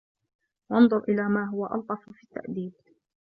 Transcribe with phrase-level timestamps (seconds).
[0.69, 2.73] وَانْظُرْ إلَى مَا هُوَ أَلْطَفُ فِي التَّأْدِيبِ